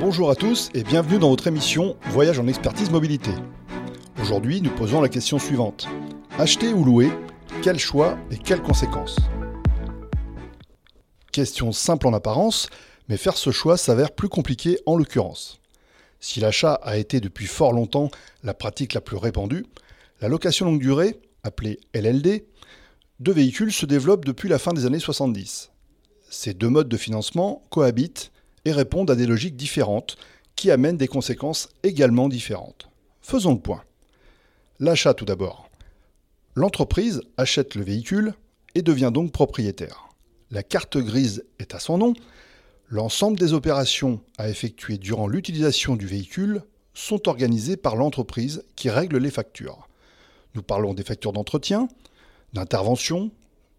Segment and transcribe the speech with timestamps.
[0.00, 3.32] Bonjour à tous et bienvenue dans votre émission Voyage en expertise mobilité.
[4.22, 5.88] Aujourd'hui, nous posons la question suivante.
[6.38, 7.10] Acheter ou louer
[7.62, 9.18] Quel choix et quelles conséquences?
[11.32, 12.70] Question simple en apparence,
[13.10, 15.60] mais faire ce choix s'avère plus compliqué en l'occurrence.
[16.18, 18.10] Si l'achat a été depuis fort longtemps
[18.42, 19.66] la pratique la plus répandue,
[20.22, 22.46] la location longue durée, appelée LLD,
[23.20, 25.72] de véhicules se développe depuis la fin des années 70.
[26.30, 28.32] Ces deux modes de financement cohabitent
[28.64, 30.16] et répondent à des logiques différentes
[30.56, 32.88] qui amènent des conséquences également différentes.
[33.22, 33.82] Faisons le point.
[34.78, 35.70] L'achat tout d'abord.
[36.54, 38.34] L'entreprise achète le véhicule
[38.74, 40.08] et devient donc propriétaire.
[40.50, 42.14] La carte grise est à son nom.
[42.88, 49.18] L'ensemble des opérations à effectuer durant l'utilisation du véhicule sont organisées par l'entreprise qui règle
[49.18, 49.88] les factures.
[50.54, 51.88] Nous parlons des factures d'entretien,
[52.52, 53.30] d'intervention,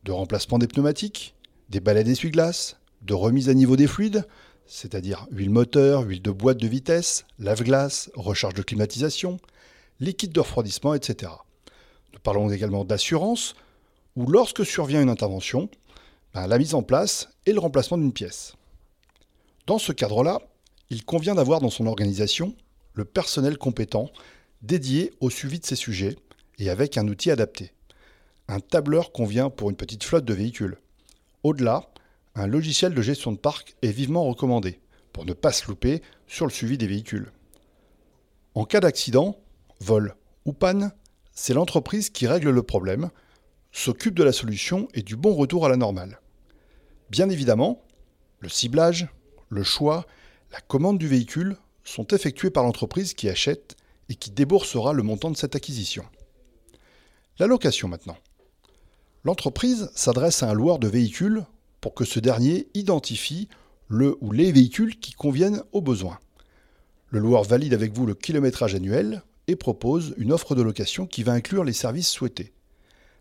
[0.03, 1.35] de remplacement des pneumatiques,
[1.69, 4.25] des balais d'essuie-glace, de remise à niveau des fluides,
[4.71, 9.37] c'est-à-dire huile moteur, huile de boîte de vitesse, lave-glace, recharge de climatisation,
[9.99, 11.29] liquide de refroidissement, etc.
[12.13, 13.53] Nous parlons également d'assurance,
[14.15, 15.69] où lorsque survient une intervention,
[16.33, 18.55] ben, la mise en place et le remplacement d'une pièce.
[19.67, 20.39] Dans ce cadre-là,
[20.89, 22.55] il convient d'avoir dans son organisation
[22.93, 24.09] le personnel compétent
[24.61, 26.15] dédié au suivi de ces sujets
[26.59, 27.73] et avec un outil adapté.
[28.47, 30.77] Un tableur convient pour une petite flotte de véhicules.
[31.43, 31.90] Au-delà,
[32.35, 34.79] un logiciel de gestion de parc est vivement recommandé
[35.13, 37.31] pour ne pas se louper sur le suivi des véhicules.
[38.55, 39.37] En cas d'accident,
[39.79, 40.15] vol
[40.45, 40.91] ou panne,
[41.33, 43.09] c'est l'entreprise qui règle le problème,
[43.71, 46.19] s'occupe de la solution et du bon retour à la normale.
[47.09, 47.83] Bien évidemment,
[48.39, 49.07] le ciblage,
[49.49, 50.05] le choix,
[50.51, 53.75] la commande du véhicule sont effectués par l'entreprise qui achète
[54.09, 56.05] et qui déboursera le montant de cette acquisition.
[57.39, 58.17] La location maintenant.
[59.23, 61.45] L'entreprise s'adresse à un loueur de véhicules
[61.81, 63.49] pour que ce dernier identifie
[63.87, 66.19] le ou les véhicules qui conviennent aux besoins.
[67.09, 71.23] Le loueur valide avec vous le kilométrage annuel et propose une offre de location qui
[71.23, 72.53] va inclure les services souhaités.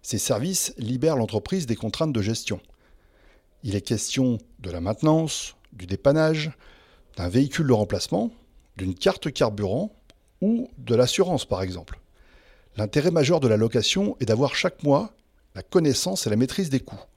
[0.02, 2.60] Ces services libèrent l'entreprise des contraintes de gestion.
[3.64, 6.52] Il est question de la maintenance, du dépannage,
[7.16, 8.30] d'un véhicule de remplacement,
[8.76, 9.92] d'une carte carburant
[10.40, 12.00] ou de l'assurance par exemple.
[12.76, 15.12] L'intérêt majeur de la location est d'avoir chaque mois
[15.54, 17.09] la connaissance et la maîtrise des coûts.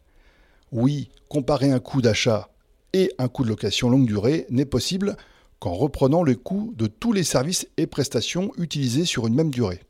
[0.73, 2.49] Oui, comparer un coût d'achat
[2.93, 5.15] et un coût de location longue durée n'est possible
[5.59, 9.83] qu'en reprenant le coût de tous les services et prestations utilisés sur une même durée.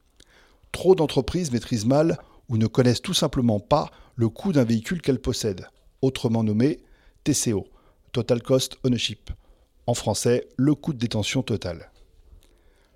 [0.74, 2.18] Trop d'entreprises maîtrisent mal
[2.50, 5.70] ou ne connaissent tout simplement pas le coût d'un véhicule qu'elles possèdent,
[6.02, 6.82] autrement nommé
[7.24, 7.66] TCO,
[8.12, 9.32] Total Cost Ownership.
[9.88, 11.92] En français, le coût de détention total.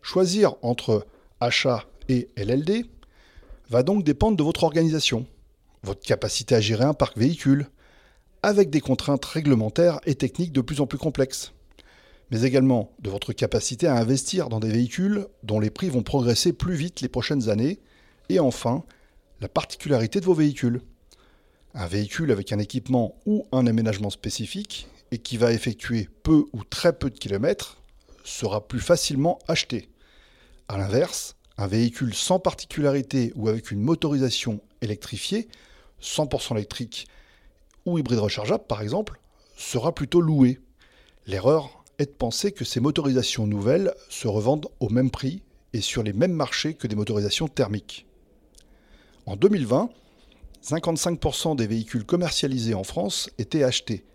[0.02, 1.08] Choisir entre
[1.40, 2.86] achat et LLD
[3.70, 5.26] va donc dépendre de votre organisation,
[5.84, 7.70] votre capacité à gérer un parc véhicule,
[8.48, 11.52] avec des contraintes réglementaires et techniques de plus en plus complexes,
[12.32, 16.54] mais également de votre capacité à investir dans des véhicules dont les prix vont progresser
[16.54, 17.82] plus vite les prochaines années,
[18.30, 18.86] et enfin,
[19.42, 20.80] la particularité de vos véhicules.
[21.74, 26.64] Un véhicule avec un équipement ou un aménagement spécifique et qui va effectuer peu ou
[26.64, 27.82] très peu de kilomètres
[28.24, 29.90] sera plus facilement acheté.
[30.70, 35.50] A l'inverse, un véhicule sans particularité ou avec une motorisation électrifiée,
[36.02, 37.08] 100% électrique
[37.94, 39.20] ou hybride rechargeable par exemple,
[39.58, 40.60] sera plutôt loué.
[41.26, 45.42] L'erreur est de penser que ces motorisations nouvelles se revendent au même prix
[45.74, 48.06] et sur les mêmes marchés que des motorisations thermiques.
[49.26, 49.90] En 2020,
[50.64, 54.06] 55% des véhicules commercialisés en France étaient achetés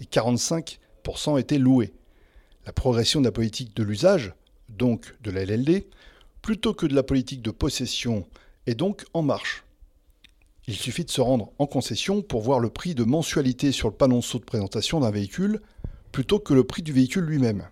[0.00, 1.92] et 45% étaient loués.
[2.66, 4.34] La progression de la politique de l'usage,
[4.68, 5.86] donc de la LLD,
[6.42, 8.26] plutôt que de la politique de possession,
[8.66, 9.64] est donc en marche.
[10.68, 13.94] Il suffit de se rendre en concession pour voir le prix de mensualité sur le
[13.94, 15.62] panonceau de présentation d'un véhicule
[16.12, 17.66] plutôt que le prix du véhicule lui-même.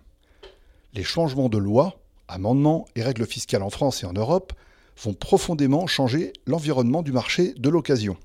[0.95, 4.51] Les changements de loi, amendements et règles fiscales en France et en Europe
[5.03, 8.17] vont profondément changer l'environnement du marché de l'occasion,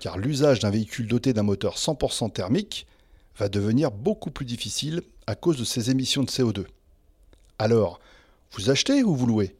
[0.00, 2.86] car l'usage d'un véhicule doté d'un moteur 100% thermique
[3.38, 6.66] va devenir beaucoup plus difficile à cause de ses émissions de CO2.
[7.58, 8.00] Alors,
[8.52, 9.56] vous achetez ou vous louez?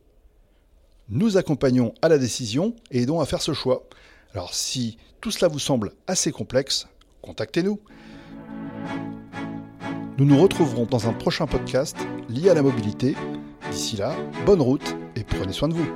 [1.08, 3.88] Nous accompagnons à la décision et aidons à faire ce choix.
[4.32, 6.86] Alors si tout cela vous semble assez complexe,
[7.20, 7.80] contactez-nous.
[10.18, 11.96] Nous nous retrouverons dans un prochain podcast
[12.28, 13.16] lié à la mobilité.
[13.70, 14.14] D'ici là,
[14.46, 15.88] bonne route et prenez soin de vous.